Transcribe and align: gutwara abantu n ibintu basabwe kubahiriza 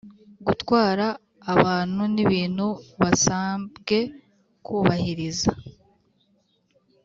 gutwara 0.45 1.07
abantu 1.53 2.01
n 2.13 2.15
ibintu 2.25 2.67
basabwe 3.01 3.97
kubahiriza 4.65 5.51